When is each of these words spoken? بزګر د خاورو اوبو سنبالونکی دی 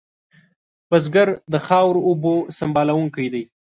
بزګر 0.89 1.29
د 1.53 1.55
خاورو 1.65 2.01
اوبو 2.09 2.33
سنبالونکی 2.57 3.27
دی 3.33 3.43